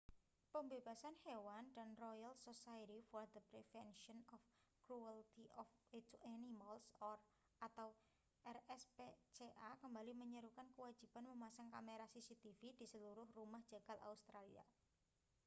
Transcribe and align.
pembebas 0.53 1.01
hewan 1.29 1.65
dan 1.77 1.89
royal 2.03 2.33
society 2.47 2.99
for 3.13 3.23
the 3.37 3.41
prevention 3.53 4.19
of 4.35 4.41
cruelty 4.85 5.45
to 6.11 6.17
animals 6.37 6.83
rspca 8.71 9.69
kembali 9.83 10.11
menyerukan 10.21 10.65
kewajiban 10.75 11.23
memasang 11.31 11.67
kamera 11.75 12.05
cctv 12.13 12.59
di 12.81 12.85
seluruh 12.93 13.27
rumah 13.37 13.61
jagal 13.71 13.97
australia 14.11 14.65